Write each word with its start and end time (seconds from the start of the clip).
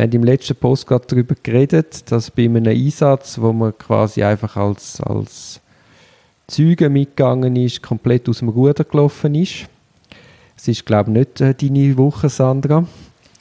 Wir 0.00 0.04
haben 0.04 0.12
im 0.12 0.24
letzten 0.24 0.56
Post 0.56 0.86
gerade 0.86 1.04
darüber 1.06 1.34
geredet, 1.42 2.10
dass 2.10 2.30
bei 2.30 2.44
einem 2.44 2.64
Einsatz, 2.64 3.38
wo 3.38 3.52
man 3.52 3.76
quasi 3.76 4.22
einfach 4.22 4.56
als, 4.56 4.98
als 5.02 5.60
Zeuge 6.46 6.88
mitgegangen 6.88 7.54
ist, 7.56 7.82
komplett 7.82 8.26
aus 8.26 8.38
dem 8.38 8.48
Ruder 8.48 8.84
gelaufen 8.84 9.34
ist. 9.34 9.66
Es 10.56 10.68
ist, 10.68 10.86
glaube 10.86 11.10
ich, 11.10 11.18
nicht 11.18 11.40
äh, 11.42 11.54
deine 11.54 11.98
Woche, 11.98 12.30
Sandra. 12.30 12.86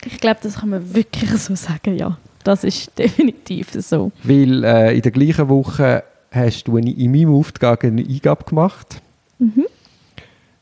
Ich 0.05 0.19
glaube, 0.19 0.41
das 0.43 0.59
kann 0.59 0.71
man 0.71 0.93
wirklich 0.93 1.31
so 1.37 1.55
sagen, 1.55 1.95
ja. 1.95 2.17
Das 2.43 2.65
ist 2.65 2.91
definitiv 2.99 3.69
so. 3.75 4.11
Weil 4.23 4.65
äh, 4.65 4.97
in 4.97 5.01
der 5.01 5.13
gleichen 5.13 5.47
Woche 5.47 6.03
hast 6.29 6.67
du 6.67 6.75
in 6.75 7.09
meinem 7.09 7.35
Auftrag 7.35 7.85
eine 7.85 8.01
Eingabe 8.01 8.43
gemacht. 8.43 9.01
Mhm. 9.37 9.65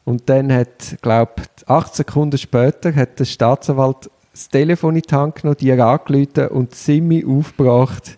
Und 0.05 0.29
dann 0.29 0.53
hat, 0.53 0.99
glaube 1.01 1.31
ich, 1.37 1.67
acht 1.67 1.95
Sekunden 1.95 2.37
später 2.37 2.93
hat 2.93 3.17
der 3.17 3.25
Staatsanwalt 3.25 4.11
das 4.37 4.49
Telefon 4.49 4.95
in 4.95 5.01
die 5.01 5.15
Hand 5.15 5.35
genommen, 5.35 5.57
dir 5.57 5.83
angerufen 5.83 6.47
und 6.49 6.75
ziemlich 6.75 7.25
aufgebracht 7.25 8.17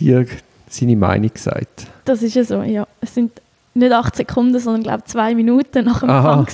dir 0.00 0.26
seine 0.68 0.96
Meinung 0.96 1.32
gesagt. 1.32 1.86
Das 2.04 2.22
ist 2.22 2.34
ja 2.34 2.42
so, 2.42 2.62
ja. 2.62 2.86
Es 3.00 3.14
sind 3.14 3.30
nicht 3.74 3.92
acht 3.92 4.16
Sekunden, 4.16 4.58
sondern 4.58 4.82
glaube 4.82 5.04
zwei 5.04 5.34
Minuten 5.34 5.84
nach 5.84 6.00
dem 6.00 6.10
Anfang 6.10 6.46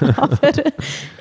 Aber 0.16 0.50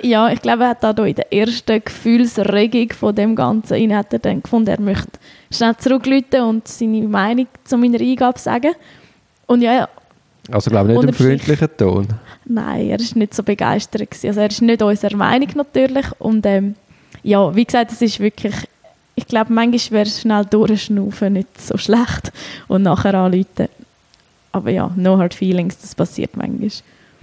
ja, 0.01 0.29
ich 0.29 0.41
glaube, 0.41 0.63
er 0.63 0.69
hat 0.69 0.83
da 0.83 0.91
in 0.91 1.15
der 1.15 1.31
ersten 1.33 1.83
Gefühlsregung 1.83 2.93
von 2.93 3.15
dem 3.15 3.35
Ganzen, 3.35 3.75
ihn 3.77 3.95
hat 3.95 4.13
er 4.13 4.19
dann 4.19 4.41
gefunden, 4.41 4.69
er 4.69 4.81
möchte 4.81 5.19
schnell 5.51 5.75
zurückrufen 5.77 6.41
und 6.41 6.67
seine 6.67 7.07
Meinung 7.07 7.47
zu 7.63 7.77
meiner 7.77 7.99
Eingabe 7.99 8.39
sagen. 8.39 8.73
Und 9.47 9.61
ja, 9.61 9.87
also 10.51 10.69
glaube 10.69 10.93
ich 10.93 10.99
nicht 10.99 11.09
im 11.09 11.13
freundlichen 11.13 11.69
Ton. 11.77 12.07
Nein, 12.45 12.89
er 12.89 12.99
ist 12.99 13.15
nicht 13.15 13.33
so 13.33 13.41
begeistert 13.41 14.11
gewesen. 14.11 14.27
Also 14.27 14.41
er 14.41 14.49
ist 14.49 14.61
nicht 14.61 14.81
unserer 14.81 15.15
Meinung 15.15 15.49
natürlich 15.55 16.05
und 16.19 16.45
ähm, 16.45 16.75
ja, 17.23 17.55
wie 17.55 17.65
gesagt, 17.65 17.91
es 17.91 18.01
ist 18.01 18.19
wirklich, 18.19 18.55
ich 19.15 19.27
glaube, 19.27 19.53
manchmal 19.53 19.99
wäre 19.99 20.09
schnell 20.09 20.45
durchschnaufen 20.45 21.33
nicht 21.33 21.61
so 21.61 21.77
schlecht 21.77 22.31
und 22.67 22.83
nachher 22.83 23.13
anrufen. 23.13 23.69
Aber 24.51 24.69
ja, 24.69 24.91
no 24.95 25.17
hard 25.17 25.33
feelings, 25.33 25.77
das 25.77 25.95
passiert 25.95 26.37
manchmal. 26.37 26.69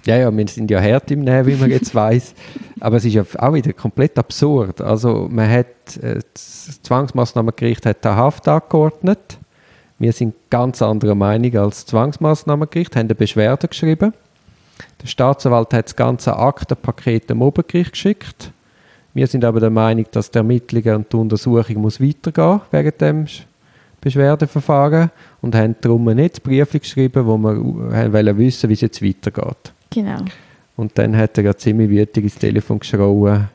Ja, 0.04 0.16
ja, 0.16 0.36
wir 0.36 0.48
sind 0.48 0.70
ja 0.70 0.80
hart 0.80 1.10
im 1.10 1.20
Nähen, 1.20 1.46
wie 1.46 1.54
man 1.54 1.70
jetzt 1.70 1.94
weiß. 1.94 2.34
Aber 2.80 2.96
es 2.96 3.04
ist 3.04 3.14
ja 3.14 3.24
auch 3.38 3.54
wieder 3.54 3.72
komplett 3.72 4.18
absurd. 4.18 4.80
Also 4.80 5.28
man 5.30 5.48
hat, 5.48 5.96
äh, 6.00 6.20
das 6.32 6.80
Zwangsmaßnahmengericht 6.82 7.86
hat 7.86 8.04
eine 8.04 8.16
Haft 8.16 8.48
angeordnet. 8.48 9.38
Wir 9.98 10.12
sind 10.12 10.34
ganz 10.50 10.82
anderer 10.82 11.14
Meinung 11.14 11.56
als 11.56 11.76
das 11.76 11.86
Zwangsmaßnahmengericht, 11.86 12.96
haben 12.96 13.06
eine 13.06 13.14
Beschwerde 13.14 13.68
geschrieben. 13.68 14.12
Der 15.00 15.06
Staatsanwalt 15.06 15.72
hat 15.72 15.86
das 15.86 15.96
ganze 15.96 16.36
Aktenpaket 16.36 17.30
dem 17.30 17.40
Obergericht 17.40 17.92
geschickt. 17.92 18.50
Wir 19.14 19.26
sind 19.26 19.44
aber 19.44 19.60
der 19.60 19.70
Meinung, 19.70 20.06
dass 20.10 20.30
die 20.30 20.38
Ermittlungen 20.38 20.96
und 20.96 21.12
die 21.12 21.16
Untersuchung 21.16 21.82
muss 21.82 22.00
weitergehen 22.00 22.60
wegen 22.70 22.92
dem 22.98 23.26
Beschwerdeverfahren 24.00 25.10
und 25.42 25.54
haben 25.54 25.76
darum 25.80 26.04
nicht 26.06 26.42
Brief 26.42 26.72
geschrieben, 26.72 27.26
wo 27.26 27.36
wir 27.36 28.12
wollen 28.12 28.38
wissen, 28.38 28.68
wie 28.68 28.74
es 28.74 28.80
jetzt 28.80 29.02
weitergeht. 29.02 29.72
Genau. 29.90 30.18
Und 30.76 30.96
dann 30.96 31.16
hat 31.16 31.36
er 31.38 31.44
ja 31.44 31.56
ziemlich 31.56 31.90
wütig 31.90 32.24
ins 32.24 32.34
Telefon 32.36 32.78
geschrauen. 32.78 33.48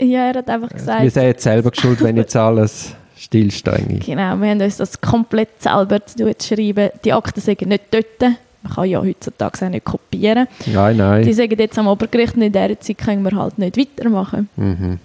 Ja, 0.00 0.26
er 0.28 0.34
hat 0.34 0.50
einfach 0.50 0.68
gesagt... 0.68 1.02
Wir 1.02 1.10
sind 1.10 1.22
jetzt 1.24 1.42
selber 1.42 1.70
schuld, 1.72 2.02
wenn 2.02 2.16
jetzt 2.18 2.36
alles 2.36 2.94
stillsteht. 3.16 4.04
Genau, 4.04 4.36
wir 4.36 4.50
haben 4.50 4.60
uns 4.60 4.76
das 4.76 5.00
komplett 5.00 5.60
selber 5.60 6.04
zu 6.06 6.34
schreiben. 6.40 6.90
Die 7.04 7.12
Akten 7.12 7.40
sind 7.40 7.62
nicht 7.62 7.84
dort. 7.90 8.34
Man 8.62 8.72
kann 8.72 8.88
ja 8.88 9.00
heutzutage 9.00 9.66
auch 9.66 9.70
nicht 9.70 9.84
kopieren. 9.84 10.46
Nein, 10.66 10.96
nein. 10.96 11.22
Die 11.24 11.32
sagen 11.32 11.58
jetzt 11.58 11.78
am 11.78 11.86
Obergericht, 11.86 12.34
in 12.34 12.52
dieser 12.52 12.80
Zeit 12.80 12.98
können 12.98 13.22
wir 13.22 13.36
halt 13.36 13.58
nicht 13.58 13.76
weitermachen. 13.76 14.48
Mhm. 14.56 14.98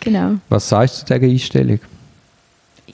Genau. 0.00 0.32
Was 0.48 0.68
sagst 0.68 1.02
du 1.02 1.06
zu 1.06 1.18
dieser 1.18 1.32
Einstellung? 1.32 1.80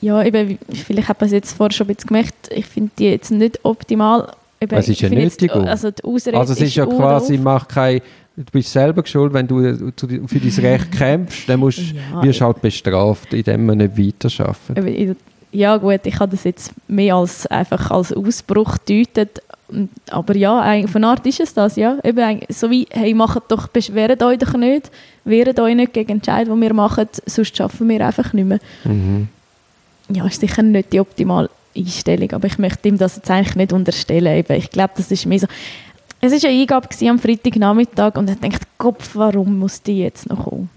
Ja, 0.01 0.23
eben, 0.23 0.59
vielleicht 0.73 1.09
hat 1.09 1.21
man 1.21 1.27
es 1.27 1.33
jetzt 1.33 1.57
vorher 1.57 1.73
schon 1.73 1.87
ein 1.89 1.95
bisschen 1.95 2.09
gemerkt, 2.09 2.51
ich 2.55 2.67
finde 2.67 2.91
die 2.99 3.11
jetzt 3.11 3.31
nicht 3.31 3.61
optimal. 3.65 4.31
Eben, 4.61 4.77
es 4.77 4.89
ist 4.89 5.01
ja 5.01 5.09
nötig. 5.09 5.51
also, 5.53 5.91
die 5.91 6.05
Ausrede 6.05 6.39
also 6.39 6.53
es 6.53 6.61
ist, 6.61 6.69
ist 6.69 6.75
ja 6.77 6.87
quasi, 6.87 7.39
mach 7.39 7.67
kein, 7.67 8.01
du 8.37 8.45
bist 8.53 8.73
selber 8.73 9.05
schuld, 9.07 9.33
wenn 9.33 9.47
du 9.47 9.93
für 9.97 10.07
dein 10.07 10.65
Recht 10.65 10.93
kämpfst, 10.93 11.49
dann 11.49 11.61
musst, 11.61 11.79
ja, 11.79 12.23
wirst 12.23 12.41
du 12.41 12.45
halt 12.45 12.61
bestraft, 12.61 13.33
indem 13.33 13.67
man 13.67 13.79
nicht 13.79 13.97
weiterarbeitet. 13.97 15.19
Ja 15.53 15.77
gut, 15.79 16.01
ich 16.05 16.19
habe 16.19 16.33
das 16.33 16.45
jetzt 16.45 16.73
mehr 16.87 17.15
als 17.15 17.47
einfach 17.47 17.91
als 17.91 18.13
Ausbruch 18.13 18.77
deutet, 18.79 19.41
aber 20.11 20.37
ja, 20.37 20.87
von 20.87 21.05
Art 21.05 21.27
ist 21.27 21.41
es 21.41 21.55
das, 21.55 21.77
ja. 21.77 21.99
Eben, 22.05 22.41
so 22.49 22.71
wie, 22.71 22.87
hey, 22.91 23.15
macht 23.15 23.43
doch, 23.49 23.69
beschwert 23.69 24.23
euch 24.23 24.39
doch 24.39 24.55
nicht, 24.55 24.91
wehrt 25.25 25.59
euch 25.59 25.75
nicht 25.75 25.93
gegen 25.93 26.13
Entscheid, 26.13 26.47
die 26.47 26.61
wir 26.61 26.75
machen, 26.75 27.09
sonst 27.27 27.57
schaffen 27.57 27.89
wir 27.89 28.07
einfach 28.07 28.33
nicht 28.33 28.47
mehr. 28.47 28.61
Mhm 28.85 29.29
ja, 30.09 30.27
ist 30.27 30.41
sicher 30.41 30.63
nicht 30.63 30.93
die 30.93 31.01
optimale 31.01 31.51
Einstellung, 31.77 32.33
aber 32.33 32.47
ich 32.47 32.59
möchte 32.59 32.89
ihm 32.89 32.99
das 32.99 33.17
jetzt 33.17 33.31
eigentlich 33.31 33.57
nicht 33.57 33.73
unterstellen. 33.73 34.37
Eben. 34.37 34.57
Ich 34.57 34.71
glaube, 34.71 34.95
das 34.97 35.11
ist 35.11 35.27
mir 35.27 35.39
so... 35.39 35.47
Es 36.21 36.33
war 36.33 36.51
eine 36.51 36.61
Eingabe 36.61 36.89
am 37.09 37.19
Freitagnachmittag 37.19 38.17
und 38.17 38.29
er 38.29 38.37
denkt, 38.37 38.63
Kopf, 38.79 39.11
warum 39.15 39.59
muss 39.59 39.83
die 39.83 39.99
jetzt 39.99 40.29
noch 40.29 40.45
kommen? 40.45 40.71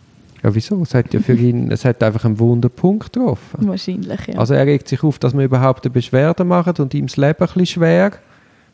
Ja, 0.43 0.53
wieso? 0.53 0.81
Es 0.81 0.93
hat 0.93 1.13
ja 1.13 1.21
für 1.21 1.33
ihn 1.37 1.71
es 1.71 1.85
hat 1.85 2.03
einfach 2.03 2.25
einen 2.25 2.39
Wunderpunkt 2.39 3.13
getroffen. 3.13 3.67
Wahrscheinlich, 3.67 4.27
ja. 4.27 4.37
Also 4.37 4.53
er 4.53 4.65
regt 4.65 4.87
sich 4.89 5.01
auf, 5.03 5.17
dass 5.17 5.33
wir 5.33 5.45
überhaupt 5.45 5.85
eine 5.85 5.91
Beschwerde 5.91 6.43
machen 6.43 6.73
und 6.79 6.93
ihm 6.93 7.07
das 7.07 7.17
Leben 7.17 7.39
ein 7.39 7.47
bisschen 7.47 7.65
schwer. 7.65 8.11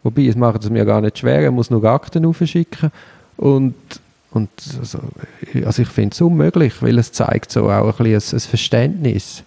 Wobei, 0.05 0.27
es 0.27 0.35
macht 0.35 0.63
es 0.63 0.69
mir 0.69 0.85
gar 0.85 1.01
nicht 1.01 1.17
schwer, 1.17 1.41
er 1.41 1.51
muss 1.51 1.71
nur 1.71 1.83
Akten 1.83 2.27
aufschicken. 2.27 2.91
Und, 3.37 3.73
und 4.29 4.49
also, 4.79 4.99
also 5.65 5.81
ich 5.81 5.87
finde 5.87 6.13
es 6.13 6.21
unmöglich, 6.21 6.79
weil 6.81 6.99
es 6.99 7.11
zeigt 7.11 7.51
so 7.51 7.69
auch 7.71 7.99
ein 7.99 8.05
bisschen 8.05 8.37
ein, 8.37 8.41
Verständnis 8.41 9.43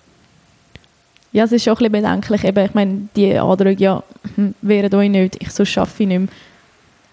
ja, 1.31 1.45
es 1.45 1.53
ist 1.53 1.65
schon 1.65 1.75
ein 1.75 1.93
bisschen 1.93 1.93
bedenklich. 1.93 2.45
Eben, 2.45 2.65
ich 2.65 2.75
meine, 2.75 3.09
die 3.15 3.39
Androhung, 3.39 3.77
ja, 3.77 4.03
hm, 4.35 4.55
wären 4.63 4.95
euch 4.95 5.11
nicht, 5.11 5.37
ich 5.41 5.51
so 5.51 5.65
schaffe 5.65 6.03
ich 6.03 6.09
nicht 6.09 6.19
mehr. 6.21 6.29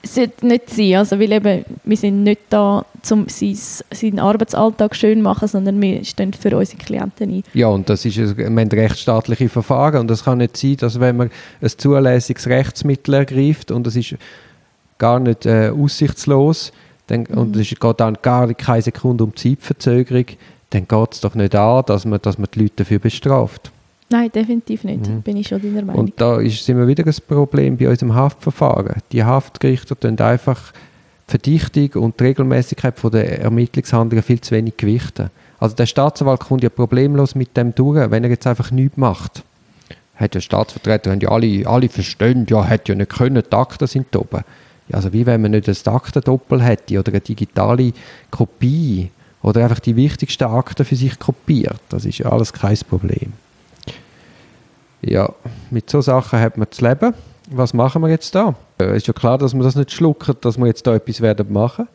Sollte 0.05 0.45
nicht 0.45 0.69
sein, 0.69 0.95
also, 0.95 1.19
weil 1.19 1.31
eben, 1.31 1.65
wir 1.83 1.97
sind 1.97 2.23
nicht 2.23 2.41
da, 2.49 2.85
um 3.11 3.27
sein, 3.27 3.57
seinen 3.91 4.19
Arbeitsalltag 4.19 4.95
schön 4.95 5.19
zu 5.19 5.23
machen, 5.23 5.47
sondern 5.47 5.81
wir 5.81 6.03
stehen 6.05 6.33
für 6.33 6.55
unsere 6.55 6.77
Klienten 6.77 7.31
ein. 7.31 7.43
Ja, 7.53 7.67
und 7.67 7.89
das 7.89 8.05
ist 8.05 8.17
ein 8.17 8.57
rechtsstaatliche 8.57 9.49
Verfahren 9.49 10.01
und 10.01 10.11
es 10.11 10.23
kann 10.23 10.37
nicht 10.37 10.57
sein, 10.57 10.77
dass 10.77 10.99
wenn 10.99 11.17
man 11.17 11.31
ein 11.61 11.69
zulässiges 11.69 12.47
Rechtsmittel 12.47 13.15
ergreift 13.15 13.71
und 13.71 13.87
es 13.87 13.95
ist 13.95 14.15
gar 14.97 15.19
nicht 15.19 15.45
äh, 15.45 15.69
aussichtslos 15.69 16.71
dann, 17.07 17.25
mhm. 17.29 17.37
und 17.37 17.55
es 17.55 17.69
geht 17.69 17.99
dann 17.99 18.17
gar 18.21 18.53
keine 18.53 18.81
Sekunde 18.81 19.23
um 19.23 19.35
Zeitverzögerung, 19.35 20.25
dann 20.69 20.87
geht 20.87 21.13
es 21.13 21.21
doch 21.21 21.35
nicht 21.35 21.55
an, 21.55 21.83
dass 21.85 22.05
man, 22.05 22.21
dass 22.21 22.37
man 22.37 22.47
die 22.53 22.59
Leute 22.61 22.73
dafür 22.77 22.99
bestraft. 22.99 23.71
Nein, 24.09 24.31
definitiv 24.31 24.83
nicht. 24.83 25.07
Mhm. 25.07 25.21
Bin 25.21 25.37
ich 25.37 25.47
schon 25.47 25.61
deiner 25.61 25.83
Meinung. 25.83 26.05
Und 26.05 26.21
da 26.21 26.39
ist 26.39 26.67
immer 26.69 26.87
wieder 26.87 27.05
ein 27.05 27.15
Problem 27.27 27.77
bei 27.77 27.89
unserem 27.89 28.13
Haftverfahren. 28.13 29.01
Die 29.11 29.23
Haftgerichte 29.23 29.97
tun 29.97 30.19
einfach 30.19 30.71
die 31.27 31.31
Verdichtung 31.31 32.03
und 32.03 32.19
die 32.19 32.25
Regelmäßigkeit 32.25 32.93
der 33.11 33.41
Ermittlungshandlungen 33.41 34.23
viel 34.23 34.41
zu 34.41 34.53
wenig 34.53 34.77
gewichten. 34.77 35.31
Also 35.59 35.75
der 35.75 35.87
Staatsanwalt 35.87 36.41
kommt 36.41 36.63
ja 36.63 36.69
problemlos 36.69 37.33
mit 37.33 37.57
dem 37.57 37.73
durch, 37.73 38.11
wenn 38.11 38.23
er 38.23 38.29
jetzt 38.29 38.45
einfach 38.45 38.69
nichts 38.71 38.97
macht. 38.97 39.43
Hat 40.15 40.35
der 40.35 40.41
Staatsvertreter, 40.41 41.11
haben 41.11 41.19
ja 41.19 41.29
alle, 41.29 41.67
alle 41.67 41.89
verstehen, 41.89 42.45
ja, 42.49 42.63
hätte 42.63 42.91
ja 42.91 42.97
nicht 42.97 43.11
können, 43.11 43.43
die 43.43 43.55
Akten 43.55 43.87
sind 43.87 44.15
oben. 44.15 44.43
Ja, 44.87 44.97
also 44.97 45.11
wie 45.13 45.25
wenn 45.25 45.41
man 45.41 45.51
nicht 45.51 45.67
ein 45.67 45.93
Aktendoppel 45.93 46.61
hätte 46.61 46.99
oder 46.99 47.11
eine 47.11 47.21
digitale 47.21 47.91
Kopie 48.29 49.09
oder 49.41 49.63
einfach 49.63 49.79
die 49.79 49.95
wichtigsten 49.95 50.43
Akten 50.43 50.85
für 50.85 50.95
sich 50.95 51.17
kopiert. 51.17 51.79
Das 51.89 52.05
ist 52.05 52.19
ja 52.19 52.31
alles 52.31 52.53
kein 52.53 52.77
Problem. 52.87 53.33
Ja, 55.01 55.29
mit 55.71 55.89
so 55.89 56.01
Sachen 56.01 56.39
hat 56.39 56.57
man 56.57 56.71
zu 56.71 56.87
leben. 56.87 57.13
Was 57.49 57.73
machen 57.73 58.01
wir 58.01 58.09
jetzt 58.09 58.33
da? 58.33 58.55
Es 58.77 58.85
äh, 58.85 58.97
ist 58.97 59.07
ja 59.07 59.13
klar, 59.13 59.37
dass 59.37 59.53
wir 59.53 59.63
das 59.63 59.75
nicht 59.75 59.91
schlucken, 59.91 60.35
dass 60.41 60.57
wir 60.57 60.65
jetzt 60.65 60.87
da 60.87 60.95
etwas 60.95 61.21
werden 61.21 61.51
machen. 61.53 61.87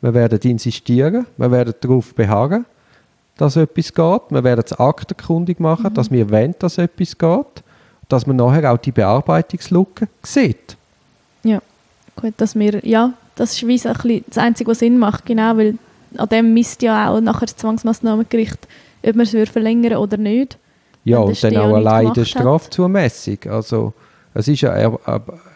Wir 0.00 0.14
werden 0.14 0.38
insistieren, 0.42 1.26
wir 1.36 1.50
werden 1.50 1.74
darauf 1.80 2.14
behagen, 2.14 2.64
dass 3.36 3.56
etwas 3.56 3.92
geht. 3.92 4.22
Wir 4.30 4.44
werden 4.44 4.64
es 4.64 4.72
aktenkundig 4.72 5.60
machen, 5.60 5.90
mhm. 5.90 5.94
dass 5.94 6.10
wir 6.10 6.30
wollen, 6.30 6.54
dass 6.58 6.78
etwas 6.78 7.16
geht. 7.16 7.64
Dass 8.08 8.26
man 8.26 8.36
nachher 8.36 8.70
auch 8.70 8.76
die 8.76 8.92
Bearbeitungslücke 8.92 10.08
sieht. 10.22 10.76
Ja, 11.42 11.60
gut, 12.16 12.34
dass 12.36 12.54
wir, 12.54 12.86
ja, 12.86 13.14
das 13.34 13.54
ist 13.54 13.66
wie 13.66 13.78
so 13.78 13.88
ein 13.88 13.94
bisschen 13.94 14.24
das 14.28 14.38
Einzige, 14.38 14.70
was 14.70 14.78
Sinn 14.78 14.98
macht, 14.98 15.24
genau, 15.24 15.56
weil 15.56 15.78
an 16.16 16.28
dem 16.28 16.54
misst 16.54 16.82
ja 16.82 17.10
auch 17.10 17.20
nachher 17.20 17.46
das 17.46 17.56
Zwangsmaßnahmengericht, 17.56 18.68
ob 19.06 19.16
man 19.16 19.26
es 19.26 19.50
verlängern 19.50 19.96
oder 19.96 20.16
nicht. 20.16 20.58
Ja, 21.04 21.18
und 21.18 21.42
dann 21.44 21.56
auch 21.56 21.74
allein 21.74 22.12
die 22.14 22.24
Strafzumessung. 22.24 23.38
Also, 23.50 23.92
es 24.32 24.48
ist 24.48 24.64
eine, 24.64 24.98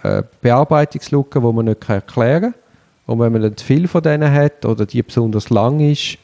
eine 0.03 0.25
Bearbeitungslücke, 0.41 1.41
die 1.41 1.53
man 1.53 1.65
nicht 1.65 1.89
erklären 1.89 2.53
kann. 2.53 2.55
Und 3.06 3.21
wenn 3.21 3.33
man 3.33 3.41
dann 3.41 3.56
viel 3.56 3.89
von 3.89 4.03
denen 4.03 4.31
hat 4.31 4.67
oder 4.67 4.85
die 4.85 5.03
besonders 5.03 5.49
lang 5.49 5.81
ist, 5.81 6.19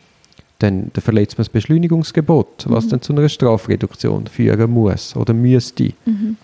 dann, 0.58 0.90
dann 0.92 1.02
verletzt 1.02 1.38
man 1.38 1.44
das 1.44 1.48
Beschleunigungsgebot, 1.48 2.66
was 2.68 2.84
mhm. 2.84 2.90
dann 2.90 3.02
zu 3.02 3.12
einer 3.12 3.28
Strafreduktion 3.28 4.26
führen 4.26 4.70
muss 4.70 5.16
oder 5.16 5.32
müsste. 5.32 5.92
Mhm. 6.04 6.36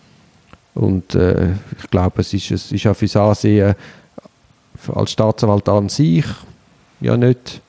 Und 0.75 1.15
äh, 1.15 1.50
ich 1.79 1.91
glaube, 1.91 2.23
es 2.23 2.33
ist, 2.33 2.50
es 2.50 2.73
ist 2.73 2.87
auch 2.87 2.97
für 2.97 3.05
das 3.06 3.17
Ansehen 3.17 3.75
als 4.94 5.11
Staatsanwalt 5.12 5.69
an 5.69 5.88
sich 5.88 6.25
ja 7.00 7.17
nicht, 7.17 7.61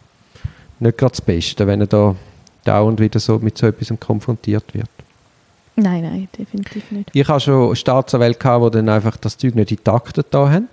nicht 0.80 0.98
gerade 0.98 1.12
das 1.12 1.22
Beste, 1.22 1.68
wenn 1.68 1.82
er 1.82 1.88
da 1.88 2.16
dauernd 2.64 3.00
wieder 3.00 3.20
so 3.20 3.40
mit 3.40 3.58
so 3.58 3.68
etwas 3.68 3.92
konfrontiert 4.00 4.74
wird. 4.74 4.90
Nein, 5.82 6.04
nein, 6.04 6.28
definitiv 6.38 6.92
nicht. 6.92 7.10
Ich 7.14 7.28
habe 7.28 7.40
schon 7.40 7.76
Staatsanwälte 7.76 8.40
gehabt, 8.40 8.66
die 8.66 8.78
dann 8.78 8.90
einfach 8.90 9.18
das 9.18 9.38
Zeug 9.38 9.56
nicht 9.56 9.72
in 9.72 9.78
die 9.78 10.24
da 10.30 10.50
haben. 10.50 10.68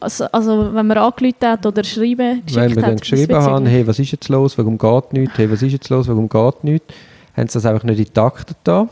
Also, 0.00 0.24
also 0.26 0.74
wenn 0.74 0.86
man 0.86 0.98
angerufen 0.98 1.34
hat 1.42 1.64
oder 1.64 1.84
schreiben 1.84 2.42
Wenn 2.52 2.74
wir 2.74 2.82
dann 2.82 2.92
hat, 2.92 3.00
geschrieben 3.00 3.36
haben, 3.36 3.66
hey, 3.66 3.86
was 3.86 3.98
ist 3.98 4.10
jetzt 4.12 4.28
los, 4.28 4.58
warum 4.58 4.76
geht 4.76 5.12
nichts, 5.12 5.38
hey, 5.38 5.50
was 5.50 5.62
ist 5.62 5.72
jetzt 5.72 5.88
los, 5.88 6.08
warum 6.08 6.28
geht 6.28 6.64
nichts, 6.64 6.92
haben 7.36 7.48
sie 7.48 7.54
das 7.54 7.66
einfach 7.66 7.84
nicht 7.84 7.98
in 7.98 8.06
die 8.12 8.20
Akte 8.20 8.54
da. 8.64 8.88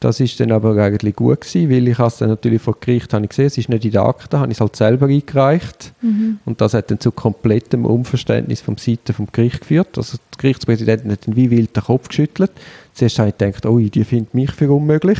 Das 0.00 0.18
ist 0.18 0.40
dann 0.40 0.50
aber 0.50 0.76
eigentlich 0.82 1.14
gut 1.14 1.42
gewesen, 1.42 1.70
weil 1.70 1.86
ich 1.86 1.98
es 1.98 2.16
dann 2.16 2.30
natürlich 2.30 2.62
vor 2.62 2.74
Gericht 2.80 3.12
habe 3.12 3.24
ich 3.24 3.28
gesehen, 3.30 3.46
es 3.46 3.58
ist 3.58 3.68
nicht 3.68 3.84
in 3.84 3.90
der 3.90 4.02
Akte, 4.04 4.38
habe 4.40 4.50
ich 4.50 4.56
es 4.56 4.60
halt 4.62 4.74
selber 4.74 5.06
eingereicht 5.06 5.92
Mhm. 6.00 6.38
und 6.46 6.60
das 6.62 6.72
hat 6.72 6.90
dann 6.90 6.98
zu 7.00 7.12
komplettem 7.12 7.84
Unverständnis 7.84 8.62
vom 8.62 8.78
Seite 8.78 9.12
vom 9.12 9.26
Gericht 9.30 9.60
geführt. 9.60 9.98
Also 9.98 10.16
die 10.34 10.38
Gerichtspräsidentin 10.38 11.12
hat 11.12 11.26
dann 11.26 11.36
wie 11.36 11.50
wild 11.50 11.76
den 11.76 11.84
Kopf 11.84 12.08
geschüttelt. 12.08 12.50
Zuerst 12.94 13.18
habe 13.18 13.28
ich 13.28 13.36
gedacht, 13.36 13.66
oh, 13.66 13.78
die 13.78 14.04
findet 14.04 14.32
mich 14.32 14.50
für 14.52 14.72
unmöglich. 14.72 15.18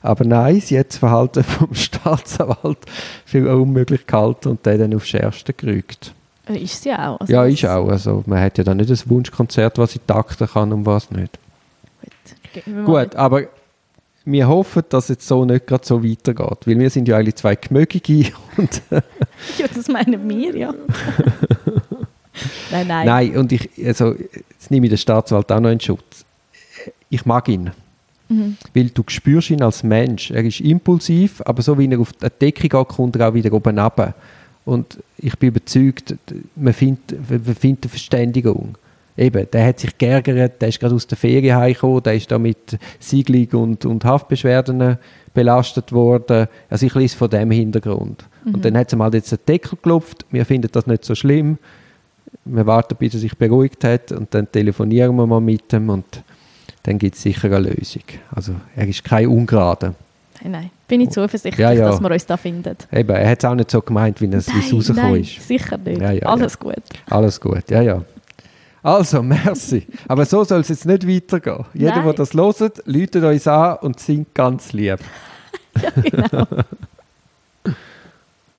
Aber 0.00 0.24
nein, 0.24 0.60
sie 0.60 0.76
hat 0.76 0.88
das 0.88 0.96
Verhalten 0.98 1.44
vom 1.44 1.72
Staatsanwalt 1.72 2.78
für 3.24 3.56
unmöglich 3.56 4.04
gehalten 4.04 4.48
und 4.48 4.66
der 4.66 4.78
dann 4.78 4.94
aufs 4.96 5.06
Schärfste 5.08 5.52
gerügt. 5.52 6.12
Äh, 6.48 6.58
Ist 6.58 6.82
sie 6.82 6.92
auch. 6.92 7.20
Also 7.20 7.32
Ja, 7.32 7.44
ist 7.44 7.64
auch. 7.66 7.86
Also, 7.88 8.24
man 8.26 8.40
hat 8.40 8.58
ja 8.58 8.64
dann 8.64 8.78
nicht 8.78 8.90
ein 8.90 8.98
Wunschkonzert, 9.06 9.78
was 9.78 9.94
in 9.94 10.04
takten 10.08 10.48
kann 10.48 10.72
und 10.72 10.86
was 10.86 11.08
nicht. 11.12 11.38
Gut, 12.52 12.84
Gut, 12.84 13.14
aber 13.14 13.44
wir 14.24 14.48
hoffen, 14.48 14.82
dass 14.88 15.10
es 15.10 15.26
so 15.26 15.44
nicht 15.44 15.66
gerade 15.66 15.86
so 15.86 16.02
weitergeht. 16.04 16.66
Weil 16.66 16.78
wir 16.78 16.90
sind 16.90 17.08
ja 17.08 17.16
eigentlich 17.16 17.36
zwei 17.36 17.56
Gemögige 17.56 18.32
und 18.56 18.82
Ja, 19.58 19.66
das 19.72 19.88
meinen 19.88 20.28
wir, 20.28 20.56
ja. 20.56 20.74
nein, 22.70 22.86
nein. 22.86 23.06
nein, 23.06 23.36
und 23.36 23.52
ich, 23.52 23.68
also, 23.84 24.14
jetzt 24.14 24.70
nehme 24.70 24.86
ich 24.86 24.90
den 24.90 24.98
Staatsanwalt 24.98 25.50
auch 25.50 25.60
noch 25.60 25.70
in 25.70 25.80
Schutz. 25.80 26.24
Ich 27.10 27.26
mag 27.26 27.48
ihn. 27.48 27.70
Mhm. 28.28 28.56
Weil 28.74 28.90
du 28.90 29.02
spürst 29.08 29.50
ihn 29.50 29.62
als 29.62 29.82
Mensch. 29.82 30.30
Er 30.30 30.44
ist 30.44 30.60
impulsiv, 30.60 31.42
aber 31.44 31.62
so 31.62 31.78
wie 31.78 31.90
er 31.90 32.00
auf 32.00 32.12
die 32.12 32.26
Decke 32.40 32.68
geht, 32.68 32.88
kommt 32.88 33.16
er 33.16 33.28
auch 33.28 33.34
wieder 33.34 33.52
oben 33.52 33.78
runter. 33.78 34.14
Und 34.64 34.98
ich 35.18 35.36
bin 35.38 35.48
überzeugt, 35.48 36.14
man 36.54 36.72
findet, 36.72 37.28
man 37.28 37.54
findet 37.56 37.84
eine 37.84 37.90
Verständigung. 37.90 38.76
Eben, 39.16 39.46
der 39.52 39.66
hat 39.66 39.78
sich 39.80 39.96
geärgert, 39.98 40.60
der 40.62 40.68
ist 40.68 40.80
gerade 40.80 40.94
aus 40.94 41.06
der 41.06 41.18
Ferien 41.18 41.56
heimgekommen, 41.56 42.02
der 42.02 42.14
ist 42.14 42.30
da 42.30 42.38
mit 42.38 42.78
Siegelung 42.98 43.62
und, 43.62 43.84
und 43.84 44.04
Haftbeschwerden 44.04 44.96
belastet 45.34 45.92
worden. 45.92 46.46
Also 46.70 46.86
ich 46.86 46.94
lese 46.94 47.16
von 47.16 47.28
dem 47.30 47.50
Hintergrund. 47.50 48.24
Und 48.44 48.64
dann 48.64 48.76
hat 48.76 48.90
sie 48.90 48.96
mal 48.96 49.12
jetzt 49.14 49.30
den 49.30 49.38
Deckel 49.46 49.76
geklopft, 49.76 50.24
wir 50.30 50.44
finden 50.46 50.68
das 50.72 50.86
nicht 50.86 51.04
so 51.04 51.14
schlimm. 51.14 51.58
Wir 52.44 52.66
warten, 52.66 52.96
bis 52.98 53.14
er 53.14 53.20
sich 53.20 53.36
beruhigt 53.36 53.84
hat 53.84 54.10
und 54.12 54.32
dann 54.34 54.50
telefonieren 54.50 55.14
wir 55.16 55.26
mal 55.26 55.40
mit 55.40 55.72
ihm 55.72 55.90
und 55.90 56.22
dann 56.82 56.98
gibt 56.98 57.14
es 57.14 57.22
sicher 57.22 57.44
eine 57.54 57.70
Lösung. 57.70 58.02
Also 58.34 58.54
er 58.74 58.88
ist 58.88 59.04
kein 59.04 59.28
Ungerade. 59.28 59.94
nein, 60.42 60.52
nein. 60.52 60.70
Bin 60.88 61.00
ich 61.02 61.10
zuversichtlich, 61.10 61.58
Ja, 61.62 61.72
ja. 61.72 61.86
dass 61.88 62.00
wir 62.00 62.10
uns 62.10 62.26
da 62.26 62.36
finden. 62.36 62.76
Eben, 62.92 63.10
er 63.10 63.30
hat 63.30 63.38
es 63.38 63.44
auch 63.48 63.54
nicht 63.54 63.70
so 63.70 63.80
gemeint, 63.80 64.20
wie 64.20 64.26
es 64.26 64.48
rausgekommen 64.48 65.20
ist. 65.20 65.40
sicher 65.46 65.78
nicht. 65.78 66.00
Ja, 66.00 66.08
Alles 66.26 66.58
gut. 66.58 66.82
Alles 67.08 67.40
gut, 67.40 67.70
ja, 67.70 67.80
ja. 67.82 68.02
Also, 68.82 69.22
merci. 69.22 69.86
Aber 70.08 70.24
so 70.24 70.44
soll 70.44 70.60
es 70.60 70.68
jetzt 70.68 70.86
nicht 70.86 71.06
weitergehen. 71.06 71.64
Jeder, 71.74 71.96
Nein. 71.96 72.04
der 72.04 72.14
das 72.14 72.34
hört, 72.34 72.86
läutet 72.86 73.24
uns 73.24 73.46
an 73.46 73.78
und 73.78 74.00
singt 74.00 74.34
ganz 74.34 74.72
lieb. 74.72 74.98
Ja, 75.80 75.90
genau. 75.90 76.46